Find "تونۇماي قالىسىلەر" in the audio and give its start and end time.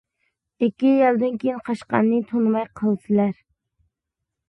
2.35-3.33